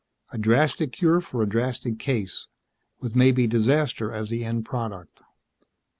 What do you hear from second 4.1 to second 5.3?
as the end product."